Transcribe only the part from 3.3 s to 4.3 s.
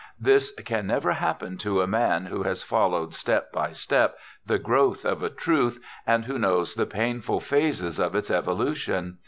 by step